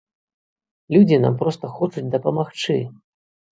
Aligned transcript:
Людзі 0.95 1.19
нам 1.27 1.37
проста 1.43 1.71
хочуць 1.77 2.05
дапамагчы! 2.19 2.81